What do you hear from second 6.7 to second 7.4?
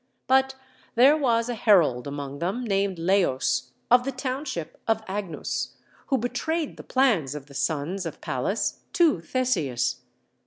the plans